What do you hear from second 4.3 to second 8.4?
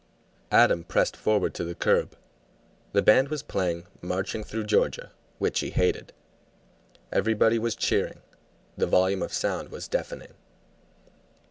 Through Georgia," which he hated; everybody was cheering.